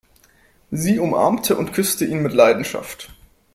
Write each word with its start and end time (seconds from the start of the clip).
Sie 0.71 0.97
umarmte 0.97 1.55
und 1.55 1.73
küsste 1.73 2.05
ihn 2.05 2.23
mit 2.23 2.33
Leidenschaft. 2.33 3.11